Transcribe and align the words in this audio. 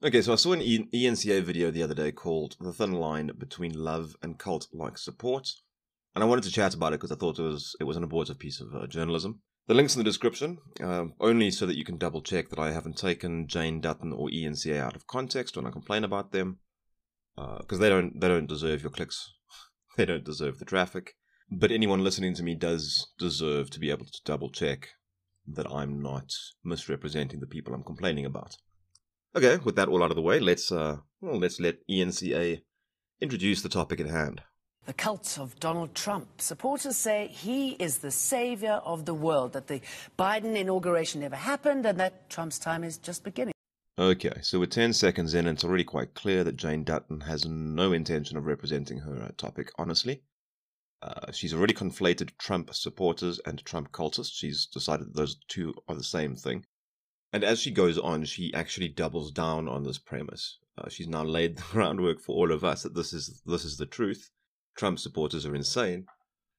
Okay, 0.00 0.22
so 0.22 0.32
I 0.32 0.36
saw 0.36 0.52
an 0.52 0.60
ENCA 0.60 1.42
video 1.42 1.72
the 1.72 1.82
other 1.82 1.94
day 1.94 2.12
called 2.12 2.56
The 2.60 2.72
Thin 2.72 2.92
Line 2.92 3.32
Between 3.36 3.72
Love 3.72 4.14
and 4.22 4.38
Cult 4.38 4.68
Like 4.72 4.96
Support. 4.96 5.48
And 6.14 6.22
I 6.22 6.26
wanted 6.28 6.44
to 6.44 6.52
chat 6.52 6.72
about 6.72 6.92
it 6.92 7.00
because 7.00 7.10
I 7.10 7.16
thought 7.16 7.40
it 7.40 7.42
was 7.42 7.74
it 7.80 7.84
was 7.84 7.96
an 7.96 8.04
abortive 8.04 8.38
piece 8.38 8.60
of 8.60 8.72
uh, 8.72 8.86
journalism. 8.86 9.40
The 9.66 9.74
link's 9.74 9.96
in 9.96 9.98
the 9.98 10.04
description, 10.04 10.58
um, 10.80 11.14
only 11.18 11.50
so 11.50 11.66
that 11.66 11.76
you 11.76 11.84
can 11.84 11.98
double 11.98 12.22
check 12.22 12.48
that 12.50 12.60
I 12.60 12.70
haven't 12.70 12.96
taken 12.96 13.48
Jane 13.48 13.80
Dutton 13.80 14.12
or 14.12 14.28
ENCA 14.28 14.78
out 14.78 14.94
of 14.94 15.08
context 15.08 15.56
when 15.56 15.66
I 15.66 15.72
complain 15.72 16.04
about 16.04 16.30
them, 16.30 16.60
because 17.34 17.78
uh, 17.80 17.82
they 17.82 17.88
don't 17.88 18.20
they 18.20 18.28
don't 18.28 18.46
deserve 18.46 18.82
your 18.82 18.92
clicks, 18.92 19.32
they 19.96 20.06
don't 20.06 20.24
deserve 20.24 20.60
the 20.60 20.64
traffic. 20.64 21.16
But 21.50 21.72
anyone 21.72 22.04
listening 22.04 22.34
to 22.34 22.44
me 22.44 22.54
does 22.54 23.08
deserve 23.18 23.70
to 23.70 23.80
be 23.80 23.90
able 23.90 24.06
to 24.06 24.20
double 24.24 24.50
check 24.50 24.90
that 25.48 25.68
I'm 25.68 26.00
not 26.00 26.30
misrepresenting 26.62 27.40
the 27.40 27.48
people 27.48 27.74
I'm 27.74 27.82
complaining 27.82 28.26
about. 28.26 28.58
Okay, 29.36 29.58
with 29.58 29.76
that 29.76 29.88
all 29.88 30.02
out 30.02 30.10
of 30.10 30.16
the 30.16 30.22
way, 30.22 30.40
let's 30.40 30.72
uh, 30.72 30.98
well, 31.20 31.38
let's 31.38 31.60
let 31.60 31.86
ENCA 31.88 32.62
introduce 33.20 33.62
the 33.62 33.68
topic 33.68 34.00
at 34.00 34.06
hand. 34.06 34.42
The 34.86 34.94
cult 34.94 35.38
of 35.38 35.60
Donald 35.60 35.94
Trump. 35.94 36.40
Supporters 36.40 36.96
say 36.96 37.28
he 37.28 37.72
is 37.72 37.98
the 37.98 38.10
savior 38.10 38.80
of 38.84 39.04
the 39.04 39.12
world, 39.12 39.52
that 39.52 39.66
the 39.66 39.82
Biden 40.18 40.56
inauguration 40.56 41.20
never 41.20 41.36
happened, 41.36 41.84
and 41.84 42.00
that 42.00 42.30
Trump's 42.30 42.58
time 42.58 42.82
is 42.82 42.96
just 42.96 43.22
beginning. 43.22 43.52
Okay, 43.98 44.38
so 44.40 44.58
we're 44.60 44.66
10 44.66 44.92
seconds 44.94 45.34
in, 45.34 45.46
and 45.46 45.56
it's 45.56 45.64
already 45.64 45.84
quite 45.84 46.14
clear 46.14 46.42
that 46.44 46.56
Jane 46.56 46.84
Dutton 46.84 47.20
has 47.22 47.44
no 47.44 47.92
intention 47.92 48.38
of 48.38 48.46
representing 48.46 49.00
her 49.00 49.24
uh, 49.24 49.30
topic 49.36 49.70
honestly. 49.76 50.22
Uh, 51.02 51.30
she's 51.32 51.52
already 51.52 51.74
conflated 51.74 52.30
Trump 52.38 52.74
supporters 52.74 53.40
and 53.44 53.64
Trump 53.64 53.92
cultists. 53.92 54.32
She's 54.32 54.66
decided 54.66 55.08
that 55.08 55.16
those 55.16 55.36
two 55.48 55.74
are 55.86 55.94
the 55.94 56.02
same 56.02 56.34
thing. 56.34 56.64
And 57.32 57.44
as 57.44 57.60
she 57.60 57.70
goes 57.70 57.98
on, 57.98 58.24
she 58.24 58.54
actually 58.54 58.88
doubles 58.88 59.30
down 59.30 59.68
on 59.68 59.82
this 59.84 59.98
premise. 59.98 60.58
Uh, 60.78 60.88
she's 60.88 61.08
now 61.08 61.24
laid 61.24 61.56
the 61.56 61.62
groundwork 61.62 62.20
for 62.20 62.34
all 62.34 62.52
of 62.52 62.64
us 62.64 62.82
that 62.82 62.94
this 62.94 63.12
is 63.12 63.42
this 63.44 63.64
is 63.64 63.76
the 63.76 63.86
truth. 63.86 64.30
Trump 64.76 64.98
supporters 64.98 65.44
are 65.44 65.54
insane, 65.54 66.06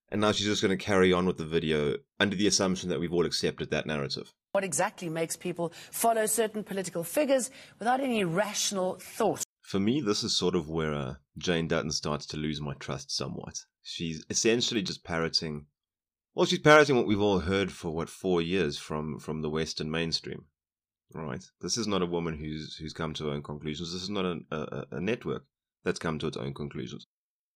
and 0.09 0.21
now 0.21 0.31
she's 0.31 0.47
just 0.47 0.61
going 0.61 0.77
to 0.77 0.83
carry 0.83 1.13
on 1.13 1.25
with 1.25 1.37
the 1.37 1.45
video 1.45 1.95
under 2.19 2.35
the 2.35 2.47
assumption 2.47 2.89
that 2.89 2.99
we've 2.99 3.13
all 3.13 3.25
accepted 3.25 3.71
that 3.71 3.85
narrative. 3.85 4.33
What 4.51 4.63
exactly 4.63 5.09
makes 5.09 5.35
people 5.35 5.71
follow 5.91 6.25
certain 6.25 6.63
political 6.63 7.03
figures 7.03 7.49
without 7.77 8.01
any 8.01 8.23
rational 8.23 8.95
thought? 8.99 9.43
For 9.61 9.79
me, 9.79 10.01
this 10.01 10.23
is 10.23 10.35
sort 10.35 10.55
of 10.55 10.67
where 10.67 10.93
uh, 10.93 11.15
Jane 11.37 11.67
Dutton 11.67 11.91
starts 11.91 12.25
to 12.27 12.37
lose 12.37 12.59
my 12.59 12.73
trust 12.73 13.15
somewhat. 13.15 13.65
She's 13.83 14.25
essentially 14.29 14.81
just 14.81 15.03
parroting. 15.03 15.67
Well, 16.33 16.45
she's 16.45 16.59
parroting 16.59 16.95
what 16.95 17.07
we've 17.07 17.21
all 17.21 17.39
heard 17.39 17.71
for 17.71 17.91
what 17.91 18.09
four 18.09 18.41
years 18.41 18.77
from 18.77 19.19
from 19.19 19.41
the 19.41 19.49
Western 19.49 19.89
mainstream. 19.91 20.45
Right. 21.13 21.43
This 21.61 21.75
is 21.75 21.87
not 21.87 22.03
a 22.03 22.05
woman 22.05 22.37
who's 22.37 22.75
who's 22.75 22.93
come 22.93 23.13
to 23.15 23.25
her 23.25 23.33
own 23.33 23.41
conclusions. 23.41 23.91
This 23.91 24.03
is 24.03 24.11
not 24.11 24.25
a, 24.25 24.41
a, 24.51 24.85
a 24.97 25.01
network 25.01 25.45
that's 25.83 25.97
come 25.97 26.19
to 26.19 26.27
its 26.27 26.37
own 26.37 26.53
conclusions. 26.53 27.07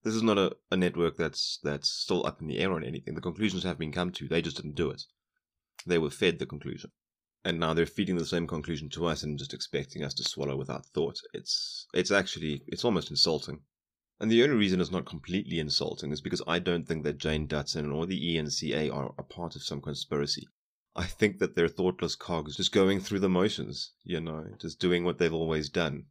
This 0.03 0.15
is 0.15 0.23
not 0.23 0.39
a, 0.39 0.57
a 0.71 0.75
network 0.75 1.17
that's 1.17 1.59
that's 1.63 1.89
still 1.89 2.25
up 2.25 2.41
in 2.41 2.47
the 2.47 2.57
air 2.57 2.73
on 2.73 2.83
anything. 2.83 3.13
The 3.13 3.21
conclusions 3.21 3.63
have 3.63 3.77
been 3.77 3.91
come 3.91 4.11
to. 4.13 4.27
They 4.27 4.41
just 4.41 4.57
didn't 4.57 4.75
do 4.75 4.89
it. 4.89 5.03
They 5.85 5.99
were 5.99 6.09
fed 6.09 6.39
the 6.39 6.45
conclusion. 6.45 6.91
And 7.45 7.59
now 7.59 7.73
they're 7.73 7.85
feeding 7.85 8.17
the 8.17 8.25
same 8.25 8.47
conclusion 8.47 8.89
to 8.89 9.05
us 9.05 9.21
and 9.21 9.37
just 9.37 9.53
expecting 9.53 10.03
us 10.03 10.13
to 10.15 10.23
swallow 10.23 10.55
without 10.55 10.87
thought. 10.87 11.19
It's 11.33 11.85
it's 11.93 12.11
actually 12.11 12.63
it's 12.67 12.83
almost 12.83 13.11
insulting. 13.11 13.61
And 14.19 14.31
the 14.31 14.43
only 14.43 14.55
reason 14.55 14.81
it's 14.81 14.91
not 14.91 15.05
completely 15.05 15.59
insulting 15.59 16.11
is 16.11 16.21
because 16.21 16.41
I 16.47 16.59
don't 16.59 16.87
think 16.87 17.03
that 17.03 17.17
Jane 17.17 17.45
Dutton 17.45 17.91
or 17.91 18.05
the 18.05 18.35
ENCA 18.35 18.91
are 18.91 19.13
a 19.17 19.23
part 19.23 19.55
of 19.55 19.63
some 19.63 19.81
conspiracy. 19.81 20.47
I 20.95 21.05
think 21.05 21.39
that 21.39 21.55
they're 21.55 21.67
thoughtless 21.67 22.15
cogs 22.15 22.57
just 22.57 22.71
going 22.71 22.99
through 22.99 23.19
the 23.19 23.29
motions, 23.29 23.93
you 24.03 24.21
know, 24.21 24.45
just 24.59 24.79
doing 24.79 25.03
what 25.03 25.17
they've 25.17 25.33
always 25.33 25.69
done. 25.69 26.05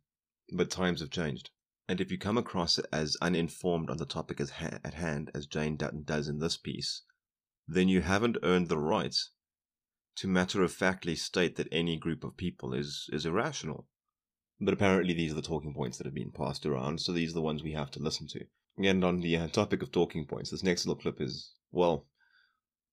But 0.53 0.71
times 0.71 1.01
have 1.01 1.11
changed. 1.11 1.51
And 1.89 2.01
if 2.01 2.11
you 2.11 2.19
come 2.19 2.39
across 2.39 2.79
as 2.79 3.17
uninformed 3.21 3.91
on 3.91 3.99
the 3.99 4.07
topic 4.07 4.41
ha- 4.41 4.79
at 4.83 4.95
hand, 4.95 5.31
as 5.35 5.47
Jane 5.47 5.77
Dutton 5.77 6.03
does 6.03 6.29
in 6.29 6.39
this 6.39 6.57
piece, 6.57 7.03
then 7.69 7.89
you 7.89 8.01
haven't 8.01 8.39
earned 8.43 8.69
the 8.69 8.79
right 8.79 9.17
to 10.17 10.29
matter 10.29 10.63
of 10.63 10.73
factly 10.73 11.15
state 11.15 11.57
that 11.57 11.69
any 11.71 11.97
group 11.97 12.25
of 12.25 12.37
people 12.37 12.75
is, 12.75 13.09
is 13.13 13.25
irrational. 13.25 13.87
But 14.61 14.75
apparently, 14.75 15.15
these 15.15 15.33
are 15.33 15.37
the 15.37 15.43
talking 15.43 15.75
points 15.75 15.99
that 15.99 16.07
have 16.07 16.15
been 16.15 16.31
passed 16.31 16.67
around, 16.67 17.01
so 17.01 17.13
these 17.13 17.31
are 17.31 17.35
the 17.35 17.43
ones 17.43 17.63
we 17.63 17.73
have 17.73 17.91
to 17.93 18.03
listen 18.03 18.27
to. 18.29 18.45
And 18.79 19.05
on 19.05 19.21
the 19.21 19.37
uh, 19.37 19.49
topic 19.49 19.83
of 19.83 19.91
talking 19.91 20.27
points, 20.27 20.51
this 20.51 20.63
next 20.63 20.87
little 20.87 21.01
clip 21.01 21.21
is, 21.21 21.53
well, 21.71 22.07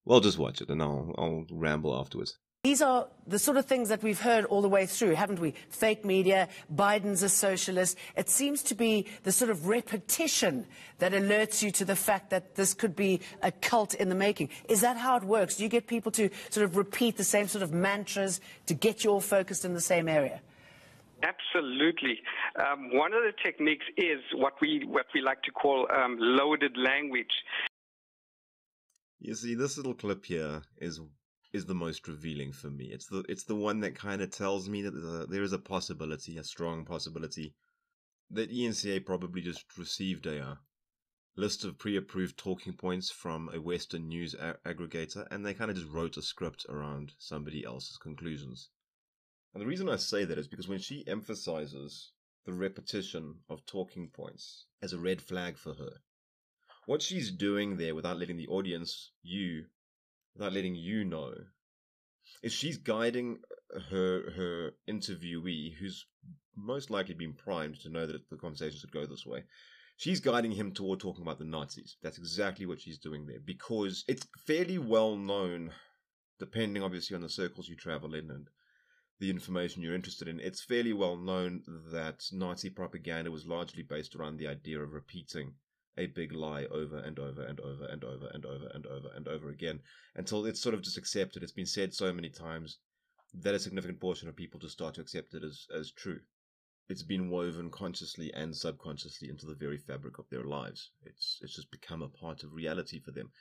well, 0.09 0.19
just 0.19 0.39
watch 0.39 0.59
it 0.59 0.69
and 0.69 0.81
I'll, 0.81 1.13
I'll 1.19 1.45
ramble 1.51 1.95
afterwards. 1.95 2.35
These 2.63 2.81
are 2.81 3.07
the 3.27 3.37
sort 3.37 3.57
of 3.57 3.65
things 3.67 3.89
that 3.89 4.01
we've 4.01 4.19
heard 4.19 4.43
all 4.45 4.61
the 4.63 4.67
way 4.67 4.87
through, 4.87 5.13
haven't 5.13 5.39
we? 5.39 5.53
Fake 5.69 6.03
media, 6.03 6.49
Biden's 6.73 7.21
a 7.21 7.29
socialist. 7.29 7.95
It 8.17 8.27
seems 8.27 8.63
to 8.63 8.75
be 8.75 9.05
the 9.23 9.31
sort 9.31 9.51
of 9.51 9.67
repetition 9.67 10.65
that 10.97 11.13
alerts 11.13 11.61
you 11.61 11.69
to 11.71 11.85
the 11.85 11.95
fact 11.95 12.31
that 12.31 12.55
this 12.55 12.73
could 12.73 12.95
be 12.95 13.21
a 13.43 13.51
cult 13.51 13.93
in 13.93 14.09
the 14.09 14.15
making. 14.15 14.49
Is 14.67 14.81
that 14.81 14.97
how 14.97 15.15
it 15.15 15.23
works? 15.23 15.57
Do 15.57 15.63
you 15.63 15.69
get 15.69 15.85
people 15.85 16.11
to 16.13 16.29
sort 16.49 16.65
of 16.65 16.75
repeat 16.75 17.15
the 17.15 17.23
same 17.23 17.47
sort 17.47 17.61
of 17.61 17.71
mantras 17.71 18.41
to 18.65 18.73
get 18.73 19.03
you 19.03 19.11
all 19.11 19.21
focused 19.21 19.63
in 19.63 19.75
the 19.75 19.79
same 19.79 20.09
area? 20.09 20.41
Absolutely. 21.23 22.19
Um, 22.55 22.89
one 22.93 23.13
of 23.13 23.21
the 23.23 23.33
techniques 23.43 23.85
is 23.95 24.19
what 24.33 24.53
we 24.61 24.85
what 24.87 25.05
we 25.13 25.21
like 25.21 25.43
to 25.43 25.51
call 25.51 25.87
um, 25.91 26.17
loaded 26.19 26.77
language. 26.77 27.31
You 29.21 29.35
see, 29.35 29.53
this 29.53 29.75
little 29.75 29.95
clip 29.95 30.25
here 30.25 30.63
is 30.77 31.01
is 31.51 31.65
the 31.65 31.75
most 31.75 32.07
revealing 32.07 32.53
for 32.53 32.69
me. 32.69 32.85
It's 32.85 33.07
the 33.07 33.25
it's 33.27 33.43
the 33.43 33.55
one 33.55 33.81
that 33.81 33.93
kind 33.93 34.21
of 34.21 34.31
tells 34.31 34.69
me 34.69 34.81
that 34.83 35.27
there 35.29 35.43
is 35.43 35.51
a 35.51 35.59
possibility, 35.59 36.37
a 36.37 36.43
strong 36.43 36.85
possibility, 36.85 37.53
that 38.29 38.49
ENCA 38.49 39.05
probably 39.05 39.41
just 39.41 39.77
received 39.77 40.25
a 40.25 40.41
uh, 40.41 40.55
list 41.35 41.65
of 41.65 41.77
pre-approved 41.77 42.37
talking 42.37 42.71
points 42.71 43.11
from 43.11 43.49
a 43.53 43.59
Western 43.59 44.07
news 44.07 44.35
a- 44.35 44.57
aggregator, 44.65 45.27
and 45.29 45.45
they 45.45 45.53
kind 45.53 45.69
of 45.69 45.75
just 45.75 45.89
wrote 45.89 46.15
a 46.15 46.21
script 46.21 46.65
around 46.69 47.13
somebody 47.17 47.65
else's 47.65 47.97
conclusions. 47.97 48.69
And 49.53 49.61
the 49.61 49.67
reason 49.67 49.89
I 49.89 49.97
say 49.97 50.23
that 50.23 50.37
is 50.37 50.47
because 50.47 50.69
when 50.69 50.79
she 50.79 51.05
emphasizes 51.07 52.13
the 52.45 52.53
repetition 52.53 53.41
of 53.49 53.65
talking 53.65 54.09
points 54.09 54.67
as 54.81 54.93
a 54.93 54.99
red 54.99 55.21
flag 55.21 55.57
for 55.57 55.73
her, 55.73 55.97
what 56.89 57.03
she's 57.03 57.29
doing 57.29 57.77
there 57.77 57.93
without 57.93 58.17
letting 58.17 58.35
the 58.35 58.47
audience, 58.47 59.11
you, 59.21 59.63
without 60.33 60.53
letting 60.53 60.73
you 60.73 61.05
know, 61.05 61.31
is 62.41 62.51
she's 62.51 62.77
guiding 62.77 63.37
her 63.91 64.31
her 64.31 64.71
interviewee, 64.89 65.75
who's 65.75 66.07
most 66.57 66.89
likely 66.89 67.13
been 67.13 67.33
primed 67.33 67.79
to 67.79 67.89
know 67.89 68.07
that 68.07 68.27
the 68.31 68.37
conversation 68.37 68.79
should 68.79 68.91
go 68.91 69.05
this 69.05 69.23
way. 69.23 69.43
She's 69.97 70.19
guiding 70.19 70.51
him 70.51 70.71
toward 70.71 70.99
talking 70.99 71.21
about 71.21 71.37
the 71.37 71.45
Nazis. 71.45 71.95
That's 72.01 72.17
exactly 72.17 72.65
what 72.65 72.81
she's 72.81 72.97
doing 72.97 73.27
there 73.27 73.43
because 73.45 74.03
it's 74.07 74.25
fairly 74.47 74.79
well 74.79 75.15
known, 75.15 75.71
depending 76.39 76.81
obviously 76.81 77.13
on 77.13 77.21
the 77.21 77.29
circles 77.29 77.69
you 77.69 77.75
travel 77.75 78.15
in 78.15 78.31
and 78.31 78.47
the 79.19 79.29
information 79.29 79.83
you're 79.83 79.93
interested 79.93 80.27
in, 80.27 80.39
it's 80.39 80.63
fairly 80.63 80.93
well 80.93 81.17
known 81.17 81.61
that 81.91 82.23
Nazi 82.31 82.71
propaganda 82.71 83.29
was 83.29 83.45
largely 83.45 83.83
based 83.83 84.15
around 84.15 84.37
the 84.37 84.47
idea 84.47 84.81
of 84.81 84.93
repeating 84.93 85.53
a 85.97 86.07
big 86.07 86.31
lie 86.31 86.65
over 86.65 86.97
and 86.97 87.19
over 87.19 87.43
and 87.43 87.59
over 87.59 87.85
and 87.85 88.03
over 88.05 88.27
and 88.33 88.45
over 88.45 88.67
and 88.73 88.85
over 88.85 89.09
and 89.15 89.27
over 89.27 89.49
again 89.49 89.79
until 90.15 90.45
it's 90.45 90.61
sort 90.61 90.75
of 90.75 90.81
just 90.81 90.97
accepted. 90.97 91.43
It's 91.43 91.51
been 91.51 91.65
said 91.65 91.93
so 91.93 92.13
many 92.13 92.29
times 92.29 92.79
that 93.33 93.55
a 93.55 93.59
significant 93.59 93.99
portion 93.99 94.27
of 94.27 94.35
people 94.35 94.59
just 94.59 94.73
start 94.73 94.95
to 94.95 95.01
accept 95.01 95.33
it 95.33 95.43
as, 95.43 95.67
as 95.73 95.91
true. 95.91 96.19
It's 96.87 97.03
been 97.03 97.29
woven 97.29 97.69
consciously 97.69 98.33
and 98.33 98.55
subconsciously 98.55 99.29
into 99.29 99.45
the 99.45 99.53
very 99.53 99.77
fabric 99.77 100.17
of 100.17 100.27
their 100.29 100.43
lives. 100.43 100.89
It's 101.03 101.37
it's 101.41 101.55
just 101.55 101.69
become 101.69 102.01
a 102.01 102.09
part 102.09 102.43
of 102.43 102.53
reality 102.53 102.99
for 102.99 103.11
them. 103.11 103.31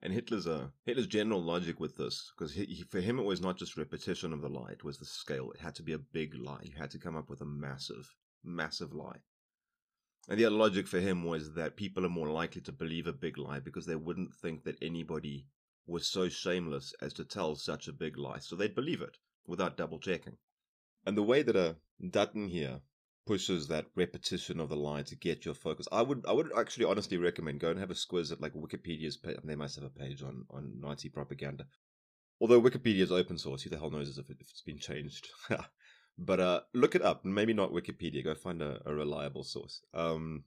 And 0.00 0.12
Hitler's 0.12 0.48
uh, 0.48 0.70
Hitler's 0.84 1.06
general 1.06 1.40
logic 1.40 1.78
with 1.78 1.96
this, 1.96 2.32
because 2.36 2.58
for 2.90 3.00
him 3.00 3.20
it 3.20 3.24
was 3.24 3.40
not 3.40 3.56
just 3.56 3.76
repetition 3.76 4.32
of 4.32 4.40
the 4.40 4.48
lie; 4.48 4.72
it 4.72 4.82
was 4.82 4.98
the 4.98 5.04
scale. 5.04 5.52
It 5.52 5.60
had 5.60 5.76
to 5.76 5.84
be 5.84 5.92
a 5.92 5.98
big 5.98 6.34
lie. 6.34 6.62
You 6.64 6.74
had 6.76 6.90
to 6.90 6.98
come 6.98 7.14
up 7.14 7.30
with 7.30 7.40
a 7.40 7.46
massive, 7.46 8.12
massive 8.42 8.92
lie. 8.92 9.20
And 10.28 10.38
the 10.38 10.44
other 10.44 10.56
logic 10.56 10.86
for 10.86 11.00
him 11.00 11.24
was 11.24 11.54
that 11.54 11.76
people 11.76 12.06
are 12.06 12.10
more 12.10 12.30
likely 12.30 12.60
to 12.62 12.72
believe 12.72 13.06
a 13.06 13.12
big 13.12 13.38
lie 13.38 13.58
because 13.58 13.86
they 13.86 13.96
wouldn't 13.96 14.34
think 14.34 14.62
that 14.64 14.80
anybody 14.80 15.46
was 15.86 16.06
so 16.06 16.28
shameless 16.28 16.94
as 17.02 17.12
to 17.14 17.24
tell 17.24 17.56
such 17.56 17.88
a 17.88 17.92
big 17.92 18.16
lie. 18.16 18.38
So 18.38 18.54
they'd 18.54 18.74
believe 18.74 19.02
it 19.02 19.18
without 19.46 19.76
double 19.76 19.98
checking. 19.98 20.38
And 21.04 21.16
the 21.16 21.22
way 21.22 21.42
that 21.42 21.56
a 21.56 21.76
Dutton 22.10 22.48
here 22.48 22.82
pushes 23.26 23.68
that 23.68 23.86
repetition 23.96 24.60
of 24.60 24.68
the 24.68 24.76
lie 24.76 25.02
to 25.02 25.16
get 25.16 25.44
your 25.44 25.54
focus, 25.54 25.88
I 25.90 26.02
would 26.02 26.24
I 26.26 26.32
would 26.32 26.52
actually 26.56 26.86
honestly 26.86 27.16
recommend 27.16 27.60
go 27.60 27.70
and 27.70 27.80
have 27.80 27.90
a 27.90 27.94
squiz 27.94 28.30
at 28.30 28.40
like 28.40 28.54
Wikipedia's 28.54 29.16
page. 29.16 29.38
They 29.42 29.56
must 29.56 29.74
have 29.74 29.84
a 29.84 29.90
page 29.90 30.22
on, 30.22 30.44
on 30.50 30.80
Nazi 30.80 31.08
propaganda. 31.08 31.66
Although 32.40 32.62
Wikipedia 32.62 33.00
is 33.00 33.12
open 33.12 33.38
source, 33.38 33.62
who 33.62 33.70
the 33.70 33.78
hell 33.78 33.90
knows 33.90 34.18
if, 34.18 34.30
it, 34.30 34.36
if 34.40 34.50
it's 34.50 34.62
been 34.62 34.78
changed? 34.78 35.28
But 36.18 36.40
uh, 36.40 36.60
look 36.74 36.94
it 36.94 37.02
up. 37.02 37.24
Maybe 37.24 37.52
not 37.52 37.72
Wikipedia. 37.72 38.24
Go 38.24 38.34
find 38.34 38.62
a, 38.62 38.80
a 38.84 38.94
reliable 38.94 39.44
source. 39.44 39.82
Um, 39.94 40.44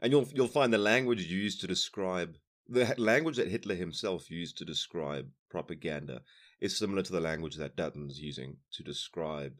and 0.00 0.12
you'll 0.12 0.28
you'll 0.34 0.48
find 0.48 0.72
the 0.72 0.78
language 0.78 1.24
used 1.24 1.60
to 1.60 1.66
describe 1.66 2.36
the 2.68 2.94
language 2.98 3.36
that 3.36 3.48
Hitler 3.48 3.74
himself 3.74 4.30
used 4.30 4.58
to 4.58 4.64
describe 4.64 5.28
propaganda 5.50 6.22
is 6.60 6.78
similar 6.78 7.02
to 7.02 7.12
the 7.12 7.20
language 7.20 7.56
that 7.56 7.76
Dutton's 7.76 8.20
using 8.20 8.56
to 8.72 8.82
describe 8.82 9.54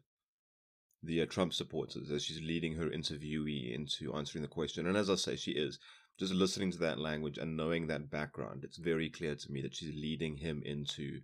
the 1.03 1.21
uh, 1.21 1.25
Trump 1.25 1.53
supporters 1.53 2.09
as 2.09 2.23
she's 2.23 2.41
leading 2.41 2.75
her 2.75 2.89
interviewee 2.89 3.73
into 3.73 4.13
answering 4.15 4.41
the 4.41 4.47
question. 4.47 4.87
And 4.87 4.97
as 4.97 5.09
I 5.09 5.15
say, 5.15 5.35
she 5.35 5.51
is 5.51 5.77
just 6.17 6.33
listening 6.33 6.71
to 6.71 6.77
that 6.79 6.99
language 6.99 7.37
and 7.37 7.55
knowing 7.55 7.87
that 7.87 8.09
background. 8.09 8.63
It's 8.63 8.77
very 8.77 9.09
clear 9.09 9.35
to 9.35 9.51
me 9.51 9.61
that 9.61 9.75
she's 9.75 9.93
leading 9.93 10.37
him 10.37 10.63
into 10.65 11.21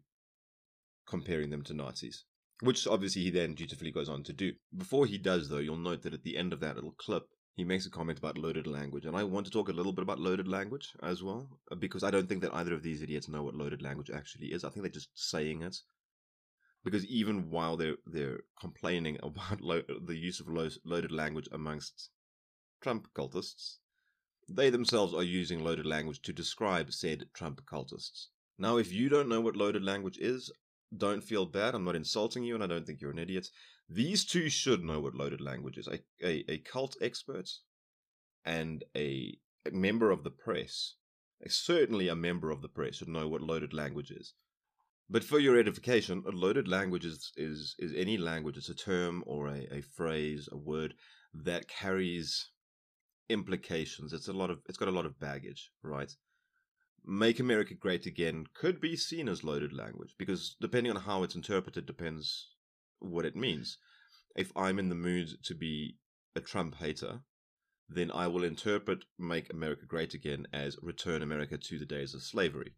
comparing 1.07 1.49
them 1.49 1.63
to 1.63 1.73
Nazis, 1.73 2.25
which 2.61 2.87
obviously 2.87 3.23
he 3.23 3.29
then 3.29 3.53
dutifully 3.53 3.91
goes 3.91 4.09
on 4.09 4.23
to 4.23 4.33
do. 4.33 4.53
Before 4.75 5.05
he 5.05 5.17
does, 5.17 5.49
though, 5.49 5.57
you'll 5.57 5.77
note 5.77 6.03
that 6.03 6.13
at 6.13 6.23
the 6.23 6.37
end 6.37 6.53
of 6.53 6.59
that 6.61 6.75
little 6.75 6.93
clip, 6.93 7.27
he 7.55 7.63
makes 7.63 7.85
a 7.85 7.91
comment 7.91 8.17
about 8.17 8.37
loaded 8.37 8.65
language. 8.65 9.05
And 9.05 9.15
I 9.15 9.23
want 9.23 9.45
to 9.47 9.51
talk 9.51 9.67
a 9.67 9.73
little 9.73 9.91
bit 9.91 10.03
about 10.03 10.19
loaded 10.19 10.47
language 10.47 10.93
as 11.03 11.21
well, 11.21 11.49
uh, 11.71 11.75
because 11.75 12.03
I 12.03 12.11
don't 12.11 12.29
think 12.29 12.41
that 12.41 12.53
either 12.53 12.73
of 12.73 12.83
these 12.83 13.01
idiots 13.01 13.27
know 13.27 13.43
what 13.43 13.55
loaded 13.55 13.81
language 13.81 14.09
actually 14.09 14.47
is. 14.47 14.63
I 14.63 14.69
think 14.69 14.83
they're 14.83 14.91
just 14.91 15.09
saying 15.15 15.61
it 15.61 15.75
because 16.83 17.05
even 17.05 17.49
while 17.49 17.77
they're 17.77 17.97
they're 18.05 18.39
complaining 18.59 19.17
about 19.23 19.61
lo- 19.61 19.83
the 20.05 20.15
use 20.15 20.39
of 20.39 20.47
lo- 20.47 20.69
loaded 20.85 21.11
language 21.11 21.47
amongst 21.51 22.09
Trump 22.81 23.07
cultists, 23.13 23.77
they 24.49 24.69
themselves 24.69 25.13
are 25.13 25.23
using 25.23 25.63
loaded 25.63 25.85
language 25.85 26.21
to 26.23 26.33
describe 26.33 26.91
said 26.91 27.29
Trump 27.33 27.61
cultists. 27.65 28.27
Now, 28.57 28.77
if 28.77 28.91
you 28.91 29.09
don't 29.09 29.29
know 29.29 29.41
what 29.41 29.55
loaded 29.55 29.83
language 29.83 30.17
is, 30.19 30.51
don't 30.95 31.23
feel 31.23 31.45
bad. 31.45 31.75
I'm 31.75 31.83
not 31.83 31.95
insulting 31.95 32.43
you, 32.43 32.55
and 32.55 32.63
I 32.63 32.67
don't 32.67 32.85
think 32.85 33.01
you're 33.01 33.11
an 33.11 33.19
idiot. 33.19 33.47
These 33.89 34.25
two 34.25 34.49
should 34.49 34.83
know 34.83 34.99
what 34.99 35.15
loaded 35.15 35.41
language 35.41 35.77
is. 35.77 35.87
A, 35.87 35.99
a, 36.23 36.45
a 36.51 36.57
cult 36.59 36.95
expert 37.01 37.49
and 38.45 38.83
a, 38.95 39.37
a 39.65 39.71
member 39.71 40.11
of 40.11 40.23
the 40.23 40.31
press, 40.31 40.95
certainly 41.47 42.07
a 42.07 42.15
member 42.15 42.51
of 42.51 42.61
the 42.61 42.69
press, 42.69 42.95
should 42.95 43.07
know 43.07 43.27
what 43.27 43.41
loaded 43.41 43.73
language 43.73 44.11
is. 44.11 44.33
But 45.09 45.25
for 45.25 45.39
your 45.39 45.59
edification, 45.59 46.23
a 46.25 46.31
loaded 46.31 46.69
language 46.69 47.05
is, 47.05 47.33
is, 47.35 47.75
is 47.79 47.93
any 47.95 48.17
language. 48.17 48.57
It's 48.57 48.69
a 48.69 48.73
term 48.73 49.23
or 49.27 49.47
a, 49.47 49.67
a 49.69 49.81
phrase, 49.81 50.47
a 50.51 50.57
word 50.57 50.93
that 51.33 51.67
carries 51.67 52.49
implications. 53.29 54.13
It's 54.13 54.27
a 54.27 54.33
lot 54.33 54.49
of 54.49 54.59
it's 54.67 54.77
got 54.77 54.87
a 54.87 54.91
lot 54.91 55.05
of 55.05 55.19
baggage, 55.19 55.71
right? 55.83 56.11
Make 57.03 57.39
America 57.39 57.73
Great 57.73 58.05
Again 58.05 58.45
could 58.53 58.79
be 58.79 58.95
seen 58.95 59.27
as 59.27 59.43
loaded 59.43 59.73
language 59.73 60.13
because 60.17 60.55
depending 60.61 60.95
on 60.95 61.01
how 61.01 61.23
it's 61.23 61.35
interpreted 61.35 61.85
depends 61.85 62.53
what 62.99 63.25
it 63.25 63.35
means. 63.35 63.77
If 64.35 64.51
I'm 64.55 64.77
in 64.77 64.89
the 64.89 64.95
mood 64.95 65.43
to 65.43 65.55
be 65.55 65.97
a 66.35 66.41
Trump 66.41 66.75
hater, 66.75 67.21
then 67.89 68.11
I 68.11 68.27
will 68.27 68.43
interpret 68.43 69.05
Make 69.17 69.51
America 69.51 69.85
Great 69.85 70.13
Again 70.13 70.47
as 70.53 70.77
return 70.81 71.21
America 71.21 71.57
to 71.57 71.79
the 71.79 71.85
days 71.85 72.13
of 72.13 72.21
slavery. 72.21 72.75